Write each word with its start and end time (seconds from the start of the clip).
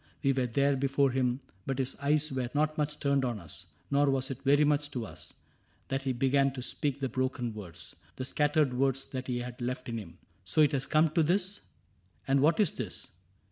We 0.23 0.33
were 0.33 0.47
there 0.47 0.75
Before 0.75 1.11
him, 1.11 1.41
but 1.67 1.77
his 1.77 1.95
eyes 1.97 2.31
were 2.31 2.49
not 2.55 2.75
much 2.75 2.99
turned 2.99 3.23
On 3.23 3.39
us; 3.39 3.67
nor 3.91 4.09
was 4.09 4.31
it 4.31 4.41
very 4.41 4.63
much 4.63 4.89
to 4.89 5.05
us 5.05 5.35
That 5.89 6.01
he 6.01 6.11
began 6.11 6.51
to 6.53 6.63
speak 6.63 6.99
the 6.99 7.07
broken 7.07 7.53
words. 7.53 7.95
The 8.15 8.25
scattered 8.25 8.73
words, 8.73 9.05
that 9.05 9.27
he 9.27 9.37
had 9.37 9.61
left 9.61 9.87
in 9.89 9.99
him. 9.99 10.09
^' 10.13 10.15
So 10.43 10.61
it 10.61 10.71
has 10.71 10.87
come 10.87 11.11
to 11.11 11.21
this? 11.21 11.61
And 12.27 12.39
what 12.39 12.59
is 12.59 12.71
this 12.71 13.09